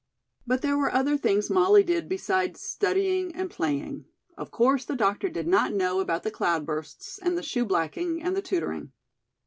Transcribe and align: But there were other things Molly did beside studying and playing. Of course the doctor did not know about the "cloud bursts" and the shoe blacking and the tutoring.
But 0.47 0.63
there 0.63 0.75
were 0.79 0.91
other 0.91 1.15
things 1.15 1.51
Molly 1.51 1.83
did 1.83 2.09
beside 2.09 2.57
studying 2.57 3.35
and 3.35 3.51
playing. 3.51 4.05
Of 4.35 4.49
course 4.49 4.83
the 4.83 4.95
doctor 4.95 5.29
did 5.29 5.45
not 5.45 5.73
know 5.75 5.99
about 5.99 6.23
the 6.23 6.31
"cloud 6.31 6.65
bursts" 6.65 7.19
and 7.19 7.37
the 7.37 7.43
shoe 7.43 7.65
blacking 7.65 8.19
and 8.23 8.35
the 8.35 8.41
tutoring. 8.41 8.93